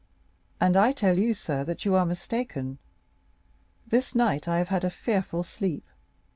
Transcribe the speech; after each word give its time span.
"And 0.59 0.75
I 0.75 0.93
tell 0.93 1.19
you, 1.19 1.35
sir, 1.35 1.63
that 1.65 1.85
you 1.85 1.93
are 1.93 2.07
mistaken. 2.07 2.79
This 3.85 4.15
night 4.15 4.47
I 4.47 4.57
have 4.57 4.69
had 4.69 4.83
a 4.83 4.89
fearful 4.89 5.43
sleep. 5.43 5.85